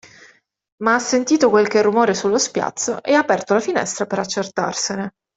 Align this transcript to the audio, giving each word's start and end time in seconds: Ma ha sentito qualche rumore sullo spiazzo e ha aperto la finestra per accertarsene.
Ma 0.77 0.95
ha 0.95 0.99
sentito 0.99 1.49
qualche 1.51 1.83
rumore 1.83 2.15
sullo 2.15 2.39
spiazzo 2.39 3.03
e 3.03 3.13
ha 3.13 3.19
aperto 3.19 3.53
la 3.53 3.59
finestra 3.59 4.07
per 4.07 4.17
accertarsene. 4.17 5.13